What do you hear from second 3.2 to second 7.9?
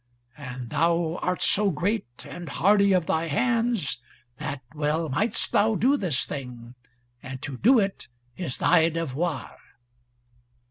hands, that well mightst thou do this thing, and to do